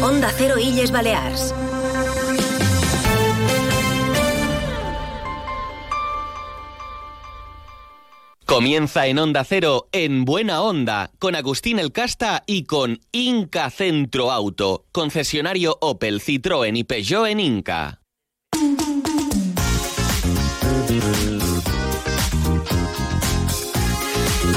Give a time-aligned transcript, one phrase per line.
[0.00, 1.52] Onda Cero Illes Balears.
[8.44, 14.30] Comienza en Onda Cero, en Buena Onda, con Agustín El Casta y con Inca Centro
[14.30, 17.97] Auto, concesionario Opel, Citroën y Peugeot en Inca.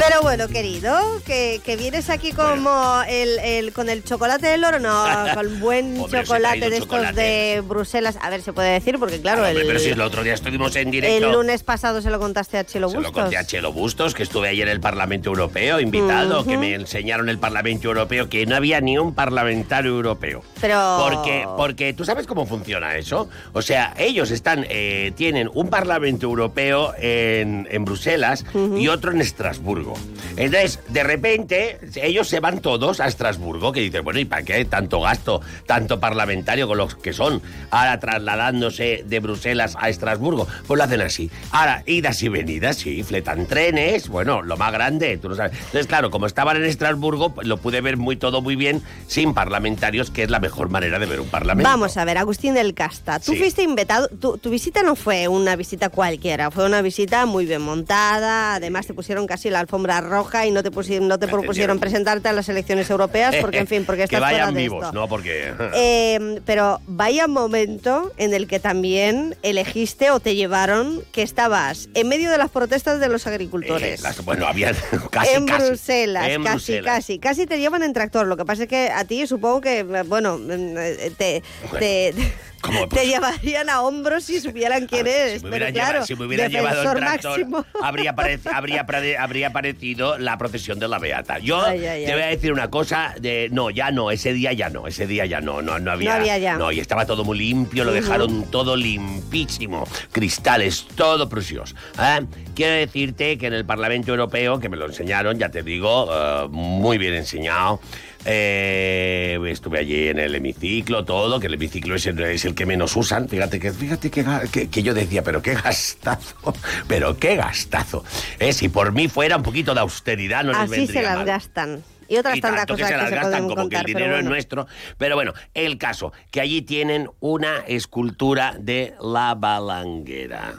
[0.08, 4.80] Pero bueno, querido, que, que vienes aquí como el, el- con el chocolate del oro,
[4.80, 7.22] no, con buen Hombre, chocolate de estos chocolate.
[7.22, 8.18] de Bruselas.
[8.22, 10.76] A ver, se puede decir, porque claro, Hombre, el, pero si el otro día estuvimos
[10.76, 11.28] en directo.
[11.28, 13.22] el lunes pasado se lo contaste a Chelo Se lo Bustos.
[13.24, 17.30] conté a Chelo Bustos, que estuve ayer en el Parlamento Europeo, invitado, que me enseñaron
[17.30, 20.44] el Parlamento Europeo, que no había ni un parlamentario europeo.
[20.60, 20.98] Pero...
[21.10, 23.30] Porque, porque tú sabes cómo funciona eso.
[23.54, 28.46] O sea, ellos están, eh, tienen un Parlamento Europeo en, en Bruselas
[28.78, 29.91] y otro en Estrasburgo.
[30.38, 34.64] Entonces, de repente, ellos se van todos a Estrasburgo, que dicen, bueno, ¿y para qué
[34.66, 37.42] tanto gasto, tanto parlamentario con los que son?
[37.70, 40.48] Ahora trasladándose de Bruselas a Estrasburgo.
[40.68, 41.30] Pues lo hacen así.
[41.52, 45.52] Ahora, idas y venidas, sí, fletan trenes, bueno, lo más grande, tú no sabes.
[45.58, 49.34] Entonces, claro, como estaban en Estrasburgo, pues lo pude ver muy todo muy bien, sin
[49.34, 51.70] parlamentarios, que es la mejor manera de ver un parlamento.
[51.70, 53.38] Vamos a ver, Agustín del Casta, tú Sí.
[53.38, 57.62] fuiste invitado, tu, tu visita no fue una visita cualquiera, fue una visita muy bien
[57.62, 61.32] montada, además te pusieron casi la alfombra roja y no te, pusi- no te Me
[61.32, 64.62] propusieron presentarte a las elecciones europeas, porque en fin, porque que estás fuera vayan de
[64.62, 64.94] vivos, esto.
[64.94, 65.08] ¿no?
[65.08, 65.54] Porque...
[65.74, 72.08] Eh, pero vaya momento en el que también elegiste o te llevaron que estabas en
[72.08, 74.00] medio de las protestas de los agricultores.
[74.00, 74.74] Eh, las- bueno, había
[75.12, 75.68] casi, en casi.
[75.68, 76.96] Bruselas, En casi, Bruselas.
[76.96, 77.20] casi.
[77.20, 78.28] Casi te llevan en tractor.
[78.28, 81.42] Lo que pasa es que a ti supongo que, bueno, eh, te,
[81.80, 82.14] te,
[82.62, 82.88] ¿Cómo?
[82.88, 85.40] te llevarían a hombros si supieran quién eres.
[85.42, 87.66] Si me pero hubieran claro, llevado, si me hubieran llevado defensor tractor, máximo.
[87.82, 88.86] habría, parec- habría,
[89.20, 91.40] habría aparecido la procesión de la Beata.
[91.40, 94.54] Yo Ay, ay, te voy a decir una cosa, de, no, ya no, ese día
[94.54, 96.10] ya no, ese día ya no, no, no había.
[96.12, 96.58] No había ya.
[96.58, 101.76] No, y estaba todo muy limpio, lo dejaron todo limpísimo, cristales, todo precioso.
[102.00, 102.26] ¿eh?
[102.56, 106.48] Quiero decirte que en el Parlamento Europeo, que me lo enseñaron, ya te digo, eh,
[106.50, 107.80] muy bien enseñado.
[108.26, 112.66] Eh, estuve allí en el hemiciclo, todo, que el hemiciclo es el, es el que
[112.66, 113.28] menos usan.
[113.30, 116.36] Fíjate que, fíjate que, que- que yo decía, pero qué gastazo,
[116.88, 118.04] pero qué gastazo.
[118.40, 121.16] Eh, si por mí fuera un poquito de austeridad, no les Así vendría se las
[121.18, 121.26] mal.
[121.26, 121.84] gastan.
[122.08, 123.86] Y otras Y tantas tanto que cosas se que las se gastan pueden como contar.
[123.86, 124.68] que el dinero es nuestro.
[124.98, 130.56] Pero bueno, el caso, que allí tienen una escultura de la balanguera.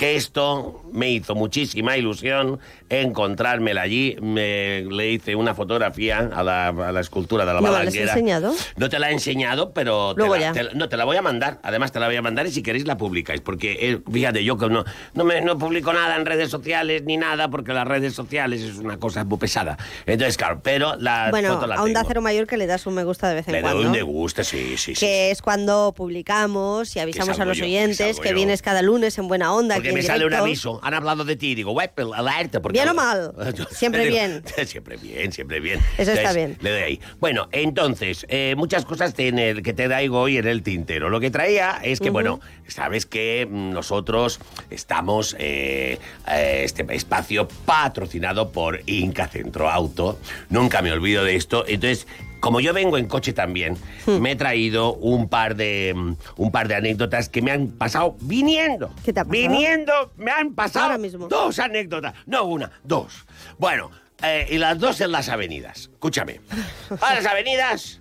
[0.00, 4.16] Que esto me hizo muchísima ilusión encontrármela allí.
[4.20, 7.78] Me, le hice una fotografía a la, a la escultura de la ¿No me la
[7.80, 8.12] has balanguera.
[8.12, 8.54] enseñado?
[8.76, 10.52] No te la he enseñado, pero te Luego la- ya.
[10.52, 11.58] te no te la voy a mandar.
[11.62, 14.56] Además te la voy a mandar y si queréis la publicáis, porque eh, fíjate yo
[14.56, 14.84] que no
[15.14, 18.76] no me no publico nada en redes sociales ni nada porque las redes sociales es
[18.76, 19.76] una cosa muy pesada.
[20.06, 22.08] Entonces claro, pero la Bueno, foto la a Onda tengo.
[22.08, 23.86] Cero Mayor que le das un me gusta de vez en Le doy cuando.
[23.88, 25.00] un me gusta, sí, sí, sí.
[25.00, 28.34] que es cuando publicamos y avisamos a los yo, que oyentes que, yo.
[28.34, 29.74] vienes cada lunes en Buena Onda.
[29.76, 30.80] Porque me sale un aviso.
[30.82, 31.54] Han hablado de ti.
[31.54, 32.60] Digo, web, alerta.
[32.60, 33.32] Porque ¿Bien o mal?
[33.70, 34.42] Siempre bien.
[34.66, 35.80] siempre bien, siempre bien.
[35.98, 36.58] Eso está Entonces, bien.
[36.60, 37.00] Le doy ahí.
[37.18, 41.08] Bueno, entonces, eh, muchas cosas en el que te traigo hoy en el tintero.
[41.08, 44.40] Lo que traía es que, bueno, sabes que mm, nosotros
[44.70, 50.18] estamos, eh, este espacio patrocinado por Inca Centro Auto.
[50.48, 51.64] Nunca me olvido de esto.
[51.66, 52.06] Entonces,
[52.40, 54.18] como yo vengo en coche también, Hmm.
[54.18, 58.16] me he traído un par de mm, un par de anécdotas que me han pasado
[58.20, 58.92] viniendo.
[59.04, 59.30] ¿Qué te ha pasado?
[59.48, 61.28] Viniendo, me han pasado Ahora mismo.
[61.28, 62.14] dos anécdotas.
[62.26, 63.24] No una, dos.
[63.58, 63.90] Bueno,
[64.22, 65.90] eh, y las dos en las avenidas.
[65.92, 66.40] Escúchame.
[67.00, 68.00] A las avenidas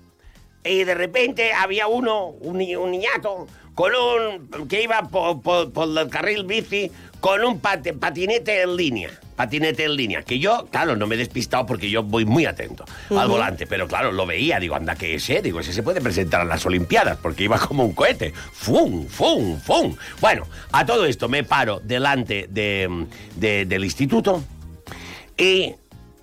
[0.64, 5.88] y de repente había uno, un, un niñato, con un que iba por, por- por
[5.98, 9.10] el carril bici con un pati- patinete en línea.
[9.40, 10.22] Patinete en línea.
[10.24, 13.66] Que yo, claro, no me he despistado porque yo voy muy atento al volante.
[13.68, 14.60] Pero claro, lo veía.
[14.60, 15.42] Digo, anda, que ese.
[15.42, 18.34] Digo, ese se puede presentar a las Olimpiadas porque iba como un cohete.
[18.52, 19.96] ¡Fum, fum, fum!
[20.20, 23.06] Bueno, a todo esto me paro delante de-
[23.38, 24.44] de- del instituto
[25.38, 25.74] y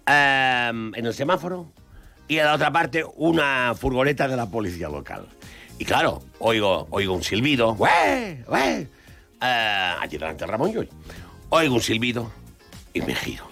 [0.06, 1.72] em, en el semáforo
[2.28, 5.27] y en la otra parte una furgoneta de la policía local.
[5.78, 8.45] Y claro, oigo, oigo un silbido, ¡Ué!
[8.47, 8.89] ¡Ué!
[9.41, 10.89] Eh, allí delante de Ramón Llull.
[11.48, 12.30] Oigo un silbido
[12.97, 13.47] y me giro.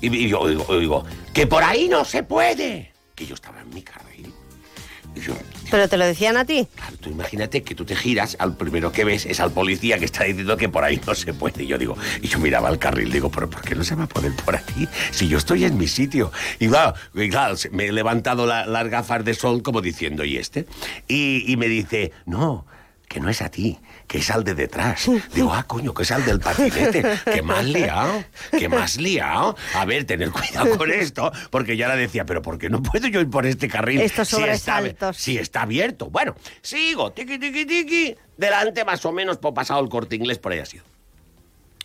[0.00, 2.92] Y, yo oigo, oigo, que por ahí no se puede.
[3.14, 4.32] Que yo estaba en mi carril.
[5.16, 5.32] Y yo,
[5.70, 6.66] Pero te lo decían a ti.
[6.74, 10.04] Claro, tú imagínate que tú te giras, al primero que ves es al policía que
[10.06, 11.62] está diciendo que por ahí no se puede.
[11.62, 14.04] Y yo digo, y yo miraba al carril, digo, pero ¿por qué no se va
[14.04, 14.88] a poner por aquí?
[15.12, 16.32] Si yo estoy en mi sitio.
[16.58, 20.36] Y claro, y claro, me he levantado la- las gafas de sol como diciendo, ¿y
[20.36, 20.66] este?
[21.06, 22.66] Y, y me dice, no,
[23.08, 25.08] que no es a ti, que es al de detrás.
[25.32, 27.04] Digo, ah, coño, que es al del patinete.
[27.24, 29.56] Que más liado, que más liado.
[29.74, 33.08] A ver, tener cuidado con esto, porque ya la decía, pero ¿por qué no puedo
[33.08, 34.00] yo ir por este carril?
[34.00, 36.10] Estos si está, si está abierto.
[36.10, 38.16] Bueno, sigo, tiqui, tiqui, tiqui.
[38.36, 40.84] Delante más o menos, por pasado el corte inglés, por ahí ha sido.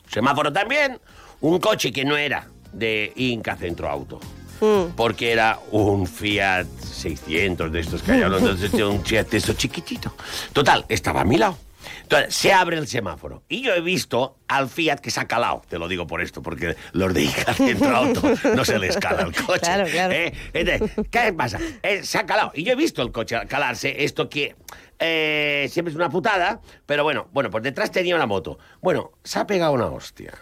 [0.07, 0.99] Semáforo también,
[1.41, 4.19] un coche que no era de Inca Centro Auto.
[4.61, 4.95] Mm.
[4.95, 10.13] Porque era un Fiat 600 de estos que hay, entonces un Fiat de estos chiquitito.
[10.51, 11.57] Total, estaba a mi lado.
[12.03, 13.43] Entonces, se abre el semáforo.
[13.49, 15.61] Y yo he visto al Fiat que se ha calado.
[15.67, 18.21] Te lo digo por esto, porque los de Ica Centro Auto
[18.55, 19.59] no se les cala el coche.
[19.61, 20.13] Claro, claro.
[20.13, 20.33] ¿eh?
[20.53, 21.59] Entonces, ¿qué pasa?
[21.83, 22.51] Eh, se ha calado.
[22.53, 24.03] Y yo he visto el coche calarse.
[24.03, 24.55] Esto que
[24.99, 28.59] eh, siempre es una putada, pero bueno, bueno, pues detrás tenía una moto.
[28.81, 30.33] Bueno, se ha pegado una hostia.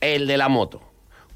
[0.00, 0.89] El de la moto.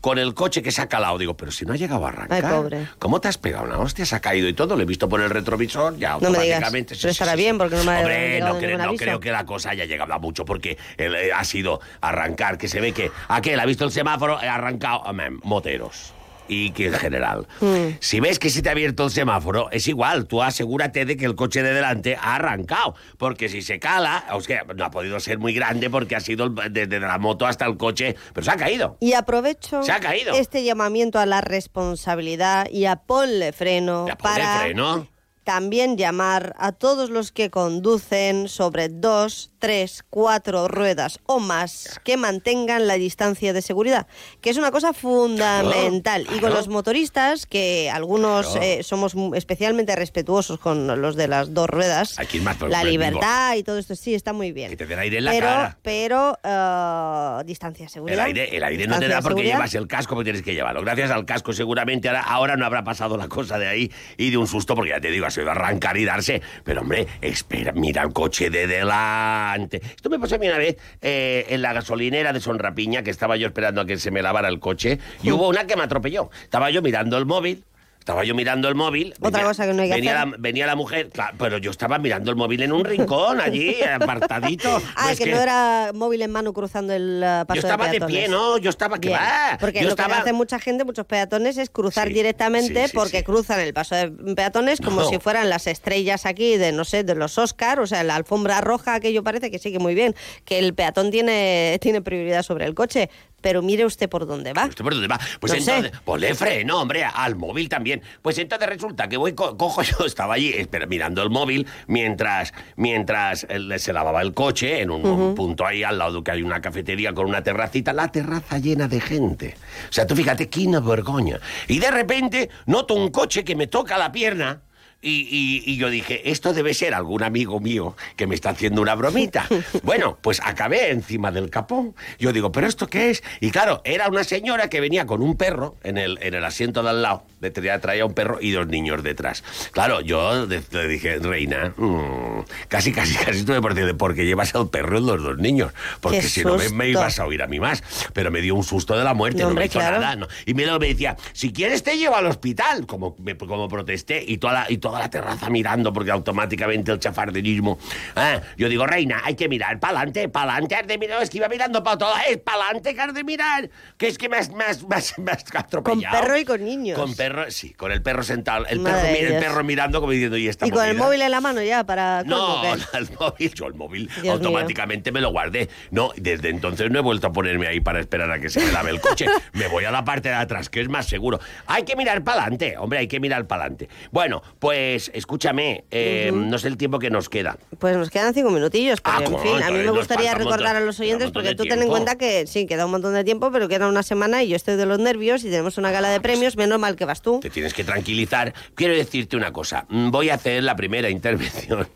[0.04, 2.44] Con el coche que se ha calado, digo, pero si no ha llegado a arrancar.
[2.44, 2.88] Ay, pobre.
[2.98, 4.04] ¿Cómo te has pegado una hostia?
[4.04, 6.62] Se ha caído y todo, lo he visto por el retrovisor, ya No me digas.
[6.62, 6.94] automáticamente.
[7.00, 9.46] Pero estará bien, porque no me ha Hombre, no, cre- ningún no creo que la
[9.46, 13.10] cosa haya llegado a mucho, porque él, eh, ha sido arrancar, que se ve que
[13.28, 16.12] aquel ha visto el semáforo, ha arrancado, hombre, moteros.
[16.48, 17.46] Y que en general.
[17.60, 17.96] Hmm.
[18.00, 21.24] Si ves que se te ha abierto el semáforo, es igual, tú asegúrate de que
[21.24, 22.94] el coche de delante ha arrancado.
[23.16, 26.50] Porque si se cala, o sea, no ha podido ser muy grande porque ha sido
[26.50, 28.96] desde la moto hasta el coche, pero se ha caído.
[29.00, 30.34] Y aprovecho Se ha caído.
[30.34, 35.08] este llamamiento a la responsabilidad y a ponle freno Ya ponle para freno.
[35.44, 42.16] También llamar a todos los que conducen sobre dos, tres, cuatro ruedas o más que
[42.16, 44.06] mantengan la distancia de seguridad,
[44.40, 46.22] que es una cosa fundamental.
[46.22, 46.54] y con claro.
[46.56, 48.62] los motoristas, que algunos Claro.
[48.62, 53.62] eh, somos especialmente respetuosos con los de las dos ruedas, Aquí más la libertad y
[53.62, 54.70] todo esto, sí, está muy bien.
[54.70, 55.78] Que te den aire en la pero, cara.
[55.82, 58.24] Pero, eh, distancia de El seguridad.
[58.24, 59.54] aire, el aire no te da porque seguridad.
[59.56, 60.80] llevas el casco porque tienes que llevarlo.
[60.82, 64.36] Gracias al casco seguramente ahora, ahora no habrá pasado la cosa de ahí y de
[64.36, 66.42] un susto porque ya te digo, ha sido arrancar y darse.
[66.64, 69.80] Pero hombre, espera, mira el coche de delante.
[69.84, 73.36] Esto me pasó a mí una vez eh, en la gasolinera de Sonrapiña que estaba
[73.36, 76.30] yo esperando a que se me lavara el coche y hubo una que me atropelló.
[76.42, 77.64] Estaba yo mirando el móvil.
[78.04, 79.14] Estaba yo mirando el móvil.
[79.18, 80.28] Otra cosa que no hay que venía hacer.
[80.32, 83.76] La, venía la mujer, claro, pero yo estaba mirando el móvil en un rincón allí,
[83.98, 84.76] apartadito.
[84.94, 87.92] Ah, Pues que, no era móvil en mano cruzando el eh, paso Yo estaba de,
[87.92, 88.14] peatones.
[88.18, 88.58] pie, ¿no?
[88.58, 89.56] Yo estaba que Bien, va.
[89.58, 90.16] Porque yo lo estaba...
[90.16, 93.72] que hace mucha gente, muchos peatones, es cruzar Sí, directamente sí, sí, porque cruzan el
[93.72, 95.08] paso de peatones como No.
[95.08, 98.60] si fueran las estrellas aquí de, no sé, de los Oscar, o sea, la alfombra
[98.60, 100.14] roja, aquello parece que sigue muy bien,
[100.44, 103.08] que el peatón tiene, tiene prioridad sobre el coche,
[103.44, 104.64] pero mire usted por dónde va.
[104.64, 105.20] ¿Usted por dónde va?
[105.38, 105.76] Pues No sé.
[105.76, 108.00] entonces, ponle freno, hombre, al móvil también.
[108.22, 112.54] Pues entonces resulta que voy, co- cojo yo, estaba allí espera, mirando el móvil mientras,
[112.76, 116.62] mientras él se lavaba el coche en un punto ahí al lado que hay una
[116.62, 119.56] cafetería con una terracita, la terraza llena de gente.
[119.90, 121.38] O sea, tú fíjate, qué vergüenza.
[121.68, 124.62] Y de repente noto un coche que me toca la pierna.
[125.04, 128.80] Y, y- y yo dije, esto debe ser algún amigo mío que me está haciendo
[128.80, 129.46] una bromita.
[129.82, 131.94] bueno, pues acabé encima del capón.
[132.18, 133.22] Yo digo, ¿pero esto qué es?
[133.40, 136.82] Y claro, era una señora que venía con un perro en el, en el asiento
[136.82, 137.24] de al lado.
[137.40, 139.44] Le traía, traía un perro y dos niños detrás.
[139.72, 144.70] Claro, yo le dije, reina, mm, casi, casi, casi estuve por decirle, porque llevas al
[144.70, 145.72] perro y los dos niños.
[146.00, 147.82] Porque Qué si no me, ibas a oír a mí más.
[148.14, 150.00] Pero me dio un susto de la muerte, No, no, hombre, me hizo claro.
[150.00, 150.16] nada.
[150.16, 150.28] no.
[150.46, 154.24] Y me, lo- me decía, si quieres te llevo al hospital, como, me- como protesté,
[154.26, 157.78] y toda, la, y toda la terraza mirando, porque automáticamente el chafarderismo.
[158.16, 161.30] Ah, yo digo, reina, hay que mirar para adelante, para adelante, has de mirar, es
[161.30, 164.28] que iba mirando para todo, es para adelante que has de mirar, que es que
[164.28, 166.20] me has, me has- me has- me has atropellado.
[166.20, 166.98] perro y con niños.
[166.98, 169.44] Con perro, sí, con el perro sentado, el, Madre perro, el Dios.
[169.44, 171.04] perro mirando como diciendo, y esta Y con el movida?".
[171.06, 172.22] móvil en la mano ya para...
[172.24, 172.62] No,
[172.94, 174.32] el móvil, yo el móvil mío.
[174.32, 175.68] automáticamente me lo guardé.
[175.90, 178.72] No, desde entonces no he vuelto a ponerme ahí para esperar a que se me
[178.72, 179.26] lave el coche.
[179.52, 181.40] me voy a la parte de atrás, que es más seguro.
[181.66, 183.88] Hay que mirar para adelante, hombre, hay que mirar para adelante.
[184.10, 187.58] Bueno, pues escúchame, eh, no sé el tiempo que nos queda.
[187.78, 190.76] Pues nos quedan cinco minutillos, pero Ah, en fin, a mí me gustaría recordar montón-
[190.76, 193.50] a los oyentes, porque tú ten en cuenta que sí, queda un montón de tiempo,
[193.52, 196.20] pero queda una semana y yo estoy de los nervios y tenemos una gala de
[196.20, 197.40] premios, menos mal que vas tú.
[197.40, 198.52] Te tienes que tranquilizar.
[198.74, 199.86] Quiero decirte una cosa.
[199.88, 201.88] Mm, Voy a hacer la primera intervención.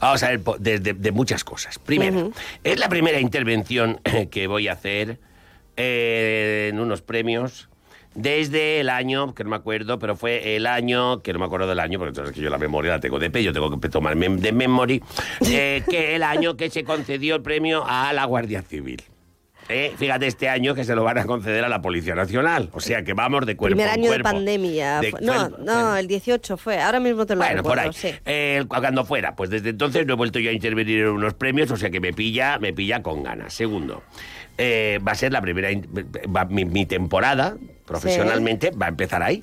[0.00, 1.78] Vamos a ver, de- de muchas cosas.
[1.78, 2.32] Primero,
[2.64, 5.18] es la primera intervención que voy a hacer
[5.76, 7.68] eh, en unos premios
[8.14, 11.66] desde el año, que no me acuerdo, pero fue el año, que no me acuerdo
[11.68, 13.88] del año, porque entonces que yo la memoria la tengo de pe, yo tengo que
[13.88, 15.02] tomarme de memory,
[15.48, 19.02] eh, que el año que se concedió el premio a la Guardia Civil.
[19.72, 22.70] Eh, fíjate, este año que se lo van a conceder a la Policía Nacional.
[22.72, 24.24] O sea que vamos de cuerpo Primer año de cuerpo.
[24.32, 24.98] pandemia.
[25.00, 26.80] De no, cuerpo- no, el 18 fue.
[26.80, 28.12] Ahora mismo te lo bueno, por recuerdo, ahí.
[28.12, 28.18] sí.
[28.26, 31.70] Eh, cuando fuera, pues desde entonces no he vuelto yo a intervenir en unos premios,
[31.70, 33.54] o sea que me pilla, me pilla con ganas.
[33.54, 34.02] Segundo,
[34.58, 35.68] eh, va a ser la primera,
[36.34, 37.56] va- mi, mi temporada
[37.90, 39.42] profesionalmente va a empezar ahí.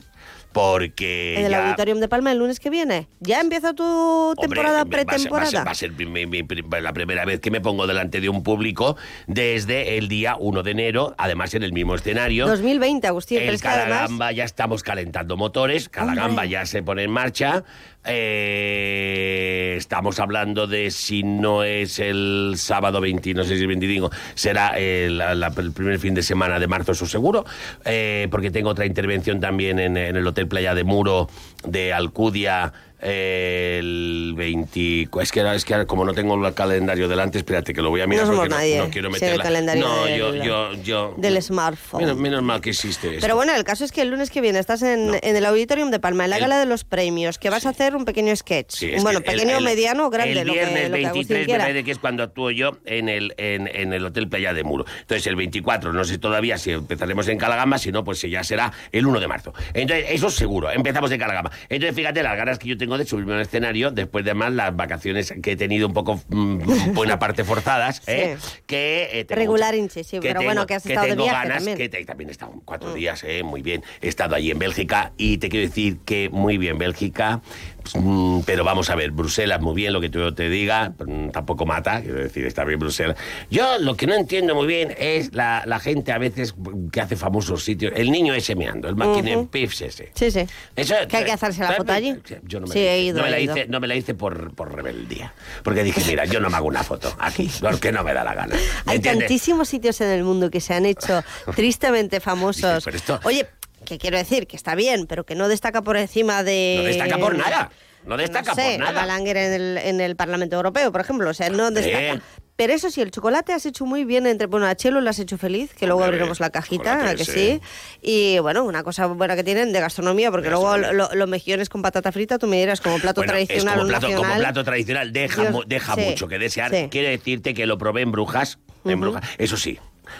[0.51, 3.07] Porque En el ya- Auditorium de Palma el lunes que viene.
[3.19, 5.43] ¿Ya empieza tu Hombre, temporada va a ser- pretemporada?
[5.43, 7.85] Va a ser, va a ser mi- mi- mi- la primera vez que me pongo
[7.87, 12.47] delante de un público desde el día 1 de enero, además en el mismo escenario.
[12.47, 13.87] 2020, Agustín, El que además...
[13.97, 17.63] Calagamba ya estamos calentando motores, Calagamba ya se pone en marcha.
[18.09, 24.11] eh, estamos hablando de si no es el sábado 20, no sé si es 25,
[24.35, 27.45] será la- la- el primer fin de semana de marzo, eso seguro,
[27.83, 31.29] eh, porque tengo otra intervención también en, en el Hotel Playa de Muro
[31.65, 32.73] de Alcudia.
[32.99, 37.89] El 20 es que, es que como no tengo el calendario delante espérate que lo
[37.89, 40.41] voy a mirar No somos porque nadie, no, quiero meter el calendario no yo del-
[40.43, 42.01] yo yo del smartphone.
[42.01, 43.21] menos, menos mal que existe esto.
[43.21, 45.13] Pero bueno, el caso es que el lunes que viene estás en, No.
[45.21, 47.69] en el Auditorium de Palma, en la El- gala de los premios, que vas a
[47.69, 48.71] hacer un pequeño sketch.
[48.75, 51.83] Sí, bueno, pequeño, el- mediano o grande, El viernes lo que, Agustín 23 me parece
[51.83, 54.85] que es cuando actúo yo en el, en, en el Hotel Playa de Muro.
[55.01, 58.71] Entonces el 24, no sé todavía si empezaremos en Calagamba, si no, pues ya será
[58.91, 59.53] el 1 de marzo.
[59.73, 61.51] Entonces, eso seguro, empezamos en Calagamba.
[61.69, 64.75] Entonces, fíjate las ganas que yo tengo de subirme al escenario, después de más las
[64.75, 66.59] vacaciones que he tenido un poco, mm,
[66.93, 68.37] buena parte forzadas, ¿eh?
[68.65, 71.47] que eh, tengo Regular, mucha- hinche, sí, pero bueno, que has estado de tengo viaje
[71.47, 71.75] ganas, también.
[71.75, 71.79] Mm.
[71.79, 73.83] que te- también he estado cuatro días, eh, muy bien.
[74.01, 77.41] He estado allí en Bélgica y te quiero decir que muy bien Bélgica,
[77.81, 81.29] pues, mm, pero vamos a ver, Bruselas muy bien, lo que tú te diga, mm,
[81.29, 83.17] tampoco mata, quiero decir, está bien Bruselas.
[83.49, 86.53] Yo lo que no entiendo muy bien es la, la gente a veces
[86.91, 89.47] que hace famosos sitios, el niño ese meando, el máquina Ujú.
[89.47, 90.11] Pips ese.
[90.13, 90.45] Sí, sí.
[90.75, 92.15] Eso- ¿Que hay que hacerse la foto allí?
[92.43, 93.57] Yo no me Sí, la he hice, ido, no me la ido.
[93.57, 95.33] hice, no me la hice por, por rebeldía.
[95.63, 98.33] Porque dije, mira, yo no me hago una foto aquí, porque no me da la
[98.33, 98.55] gana.
[98.55, 99.25] ¿me Hay entiendes?
[99.27, 101.23] tantísimos sitios en el mundo que se han hecho
[101.55, 102.83] tristemente famosos.
[102.83, 103.47] Dices, pero esto- Oye,
[103.85, 106.75] que quiero decir que está bien, pero que no destaca por encima de...
[106.79, 107.71] No destaca por nada.
[108.05, 109.01] No destaca no sé, por nada.
[109.01, 111.29] Balaguer en el, en el Parlamento Europeo, por ejemplo.
[111.29, 111.97] O sea, no destaca.
[111.99, 112.21] Bien.
[112.57, 114.47] Pero eso sí, el chocolate has hecho muy bien entre...
[114.47, 117.23] Bueno, a Chelo lo has hecho feliz, que luego abriremos la cajita, chocolate, ¿a que
[117.25, 117.31] sí.
[117.31, 117.61] sí?
[118.01, 121.83] Y bueno, una cosa buena que tienen de gastronomía, porque luego lo- los mejillones con
[121.83, 124.39] patata frita, tú me dirás como plato Bueno, es tradicional como plato, como nacional.
[124.41, 126.71] plato tradicional, deja, Dios, deja sí, mucho que desear.
[126.71, 126.87] sí.
[126.89, 129.23] Quiero decirte que lo probé en Brujas, en Brujas.
[129.37, 129.77] Eso sí,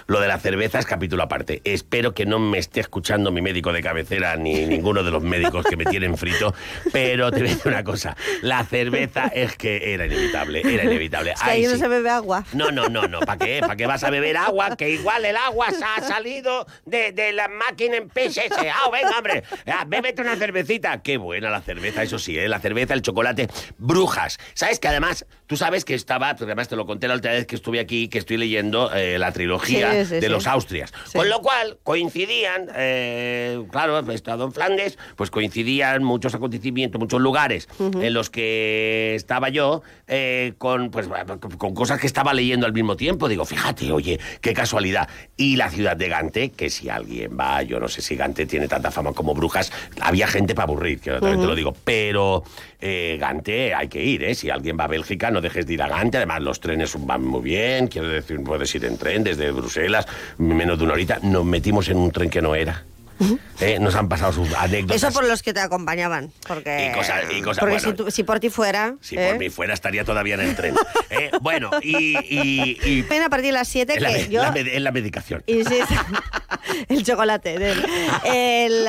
[0.08, 1.62] lo de la cerveza es capítulo aparte.
[1.64, 5.66] Espero que no me esté escuchando mi médico de cabecera ni ninguno de los médicos
[5.66, 6.54] que me tienen frito,
[6.92, 11.32] pero te voy a decir una cosa, la cerveza es que era inevitable, era inevitable.
[11.32, 11.80] Es que Ay, ahí no sí.
[11.80, 12.44] se bebe agua.
[12.54, 13.20] No, no, no, no.
[13.22, 13.60] ¿Para qué?
[13.62, 14.76] ¿Para qué vas a beber agua?
[14.76, 18.58] Que igual el agua se ha salido de, de la máquina en PSS.
[18.74, 19.44] ¡Ah, venga, hombre!
[19.66, 21.02] Ah, bébete una cervecita.
[21.02, 22.48] Qué buena la cerveza, eso sí, ¿eh?
[22.48, 23.48] La cerveza, el chocolate.
[23.78, 24.38] Brujas.
[24.54, 27.48] ¿Sabes que además, tú sabes que estaba, pues además te lo conté la última vez
[27.48, 30.28] que estuve aquí, que estoy leyendo eh, la trilogía Sí, sí, de sí.
[30.28, 30.92] los Austrias.
[31.14, 37.22] Con lo cual coincidían, eh, claro, he estado en Flandes, pues coincidían muchos acontecimientos, muchos
[37.22, 41.08] lugares en los que estaba yo eh, con, pues,
[41.58, 43.28] con cosas que estaba leyendo al mismo tiempo.
[43.30, 45.08] Digo, fíjate, oye, qué casualidad.
[45.38, 48.68] Y la ciudad de Gante, que si alguien va, yo no sé si Gante tiene
[48.68, 52.44] tanta fama como Brujas, había gente para aburrir, que también te lo digo, pero
[52.80, 54.36] Gante hay que ir, ¿eh?
[54.36, 56.18] Si alguien va a Bélgica, no dejes de ir a Gante.
[56.18, 60.06] Además, los trenes van muy bien, quiero decir, puedes ir en tren desde Bruselas,
[60.38, 61.20] menos de una horita.
[61.22, 62.84] Nos metimos en un tren que no era.
[63.60, 64.98] Eh, Nos han pasado sus anécdotas.
[65.04, 66.32] Eso por los que te acompañaban.
[66.48, 67.90] Porque, Y cosas- y cosas- porque bueno.
[67.92, 68.96] si, tú- si por ti fuera...
[69.02, 69.30] Si ¿eh?
[69.30, 70.76] por mí fuera, estaría todavía en el tren.
[71.10, 72.18] Eh, bueno, y...
[72.18, 74.42] y, y- Ven a partir de las 7 en, la, yo...
[74.44, 75.42] la en la medicación.
[75.48, 75.96] Insisto.
[76.90, 77.58] el chocolate.
[77.58, 77.84] del-
[78.26, 78.86] El,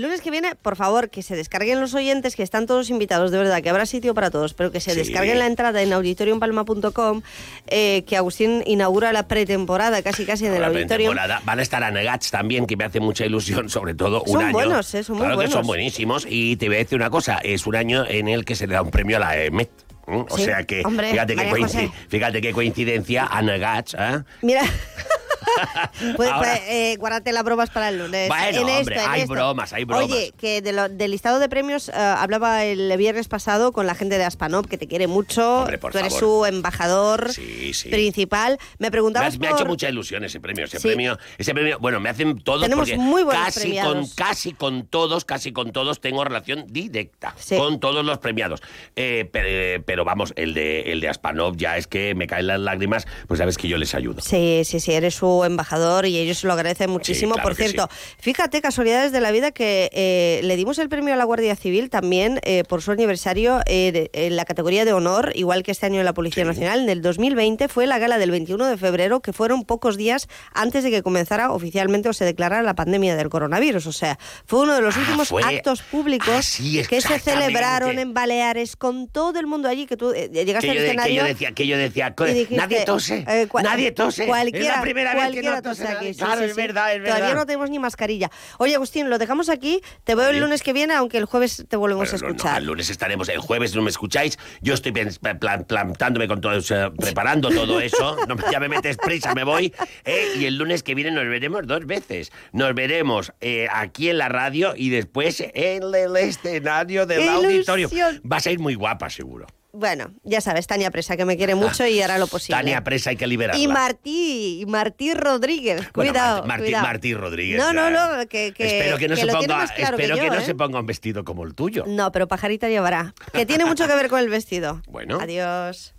[0.00, 3.38] lunes que viene, por favor, que se descarguen los oyentes, que están todos invitados, de
[3.38, 4.98] verdad, que habrá sitio para todos, pero que se Sí.
[4.98, 7.22] descarguen la entrada en auditoriumpalma.com,
[7.66, 11.10] eh, que Agustín inaugura la pretemporada casi casi en el Ahora, auditorio.
[11.10, 11.42] pretemporada.
[11.44, 14.42] Van a estar a Negats también, que me hace mucha ilusión, sobre todo un Son
[14.42, 14.52] año.
[14.52, 16.26] buenos, eh, son muy claro que son buenísimos.
[16.28, 18.74] Y te voy a decir una cosa, es un año en el que se le
[18.74, 19.68] da un premio a la EMET.
[20.08, 20.24] ¿eh?
[20.28, 21.90] O Sí, sea que, hombre, fíjate, José.
[22.08, 24.22] fíjate qué coincidencia, a Negats, ¿eh?
[24.42, 24.62] Mira.
[26.16, 26.30] Pues,
[26.68, 28.28] eh, guárdate las bromas para el lunes.
[28.28, 29.32] Bueno, En esto, hombre, en hay esto.
[29.32, 30.04] bromas, hay bromas.
[30.04, 33.94] Oye, que de lo- del listado de premios eh, hablaba el viernes pasado con la
[33.94, 35.60] gente de Aspanop, que te quiere mucho.
[35.60, 37.88] Hombre, por Tú eres su embajador Sí, sí.
[37.88, 38.58] principal.
[38.78, 40.86] Me Me, preguntabas ha- me ha hecho mucha ilusión ese premio, ese Sí.
[40.88, 43.94] premio, ese premio, bueno, me hacen todos Tenemos porque muy buenos casi premiados.
[43.94, 48.60] con casi con todos, casi con todos tengo relación directa con todos los premiados.
[48.94, 52.60] Eh, pero, pero vamos, el de el de Aspanov ya es que me caen las
[52.60, 54.20] lágrimas, pues sabes que yo les ayudo.
[54.20, 57.34] Sí, sí, sí, eres su embajador y ellos se lo agradecen muchísimo.
[57.34, 57.88] claro Por que cierto,
[58.18, 61.90] fíjate, casualidades de la vida, que eh, le dimos el premio a la Guardia Civil
[61.90, 65.98] también eh, por su aniversario eh, en la categoría de honor, igual que este año
[66.00, 66.48] en la Policía Sí.
[66.48, 66.80] Nacional.
[66.84, 70.84] En el 2020 fue la gala del 21 de febrero, que fueron pocos días antes
[70.84, 73.86] de que comenzara oficialmente o se declarara la pandemia del coronavirus.
[73.86, 77.18] O sea, fue uno de los Ah, últimos fue- actos públicos Ah, sí, que se
[77.18, 80.80] celebraron en Baleares con todo el mundo allí, que tú eh, llegaste Que al yo,
[80.82, 81.22] que escenario...
[81.22, 82.14] yo decía, que yo decía,
[82.50, 84.26] nadie tose, eh, nadie tose.
[84.26, 86.12] Cualquiera, es la primera vez Cualquiera no aquí.
[86.12, 87.34] sí, Claro, sí, es verdad, es Todavía verdad.
[87.40, 88.30] no tenemos ni mascarilla.
[88.58, 89.80] Oye, Agustín, lo dejamos aquí.
[90.04, 92.34] Te veo el lunes que viene, aunque el jueves te volvemos Bueno, a no, no,
[92.36, 92.60] escuchar.
[92.60, 94.38] el lunes estaremos, el jueves no me escucháis.
[94.60, 98.16] Yo estoy plan- plantándome con todo eso, preparando todo eso.
[98.26, 99.72] No, ya me metes prisa, me voy.
[100.04, 100.32] ¿eh?
[100.38, 102.32] Y el lunes que viene nos veremos dos veces.
[102.52, 107.88] Nos veremos eh, aquí en la radio y después en el escenario del ¡Qué auditorio.
[107.88, 108.20] ilusión!
[108.24, 109.46] Vas a ir muy guapa, seguro.
[109.78, 112.56] Bueno, ya sabes, Tania Presa, que me quiere mucho y hará lo posible.
[112.56, 113.60] Tania Presa hay que liberarla.
[113.62, 116.86] Y Martí, y Martí Rodríguez, Bueno, cuidado, Martí, Martí- cuidado.
[116.86, 117.58] Martí Rodríguez.
[117.58, 120.26] No, no, no, que, que, espero que no, que se, ponga, claro espero que, que
[120.28, 120.44] yo, no ¿eh?
[120.44, 121.84] se ponga un vestido como el tuyo.
[121.86, 123.14] No, pero pajarita llevará.
[123.32, 124.80] Que tiene mucho que ver con el vestido.
[124.88, 125.18] Bueno.
[125.20, 125.92] Adiós.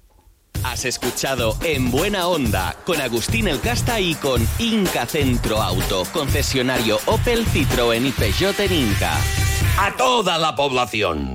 [0.64, 7.00] Has escuchado En Buena Onda con Agustín El Casta y con Inca Centro Auto, concesionario
[7.06, 9.14] Opel, Citroën y Peugeot en Inca.
[9.80, 11.34] a toda la población.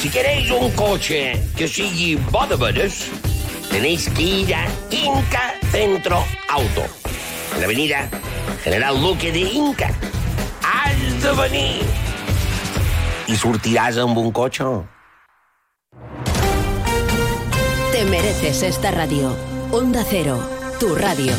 [0.00, 3.06] Si queréis un coche que sigui bo de veres,
[3.70, 6.84] tenéis que ir a Inca Centro Auto.
[7.54, 8.08] En la avenida
[8.64, 9.90] General Luque de Inca.
[10.62, 11.84] Has de venir.
[13.28, 14.64] I sortiràs amb un cotxe.
[17.92, 19.36] Te mereces esta radio.
[19.72, 20.40] Onda Cero,
[20.80, 21.32] tu radio.